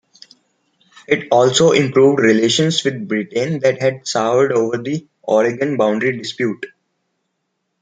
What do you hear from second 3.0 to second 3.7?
Britain